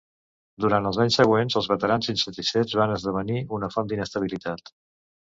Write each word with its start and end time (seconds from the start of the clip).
Durant 0.63 0.85
els 0.91 0.99
anys 1.01 1.17
següents, 1.19 1.57
els 1.59 1.67
veterans 1.71 2.07
insatisfets 2.13 2.77
van 2.79 2.93
esdevenir 2.93 3.43
una 3.59 3.69
font 3.75 3.91
d'inestabilitat. 3.93 4.73